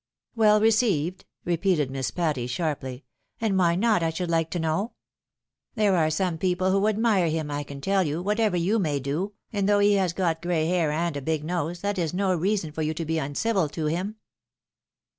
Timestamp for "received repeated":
0.59-1.91